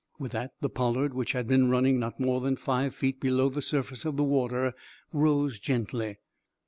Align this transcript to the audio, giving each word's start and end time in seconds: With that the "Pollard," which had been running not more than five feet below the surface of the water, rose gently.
With 0.17 0.31
that 0.31 0.53
the 0.61 0.67
"Pollard," 0.67 1.13
which 1.13 1.33
had 1.33 1.47
been 1.47 1.69
running 1.69 1.99
not 1.99 2.19
more 2.19 2.41
than 2.41 2.55
five 2.55 2.95
feet 2.95 3.19
below 3.19 3.49
the 3.49 3.61
surface 3.61 4.03
of 4.03 4.17
the 4.17 4.23
water, 4.23 4.73
rose 5.13 5.59
gently. 5.59 6.17